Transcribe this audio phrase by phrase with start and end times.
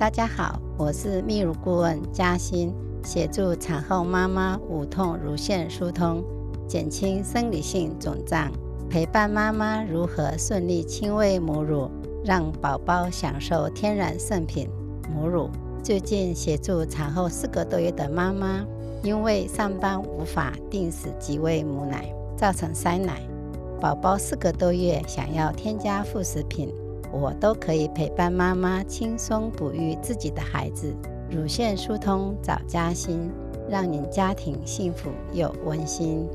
[0.00, 2.72] 大家好，我是泌乳顾问嘉欣，
[3.04, 6.24] 协助产后妈妈无痛乳腺疏通，
[6.66, 8.50] 减轻生理性肿胀，
[8.88, 11.90] 陪伴妈妈如何顺利亲喂母乳，
[12.24, 14.70] 让宝宝享受天然圣品
[15.14, 15.50] 母乳。
[15.82, 18.64] 最近协助产后四个多月的妈妈，
[19.02, 23.20] 因为上班无法定时即喂母奶，造成塞奶，
[23.78, 26.72] 宝宝四个多月想要添加副食品。
[27.12, 30.94] 我都可以陪伴妈妈轻松哺育自己的孩子，
[31.30, 33.30] 乳腺疏通找嘉欣，
[33.68, 36.28] 让您家庭幸福又温馨。